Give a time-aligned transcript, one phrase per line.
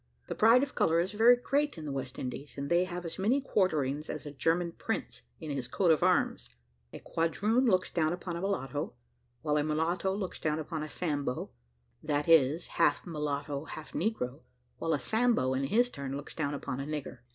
[0.25, 3.19] The pride of colour is very great in the West Indies, and they have as
[3.19, 6.49] many quarterings as a German prince, in his coat of arms;
[6.91, 8.95] a quadroon looks down upon a mulatto,
[9.43, 11.51] while a mulatto looks down upon a sambo,
[12.01, 14.39] that is, half mulatto half negro,
[14.79, 17.19] while a sambo in his turn looks down upon a nigger.